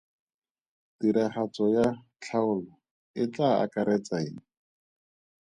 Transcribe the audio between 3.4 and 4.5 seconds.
akaretsa eng?